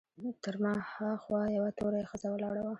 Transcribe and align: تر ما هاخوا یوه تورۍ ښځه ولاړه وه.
تر 0.43 0.55
ما 0.63 0.73
هاخوا 0.93 1.41
یوه 1.57 1.69
تورۍ 1.77 2.03
ښځه 2.09 2.27
ولاړه 2.31 2.61
وه. 2.63 2.69